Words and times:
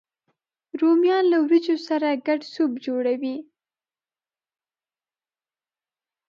رومیان 0.79 1.23
له 1.31 1.37
ورېجو 1.45 1.75
سره 1.87 2.07
ګډ 2.27 2.41
سوپ 2.53 2.71
جوړوي 2.85 3.35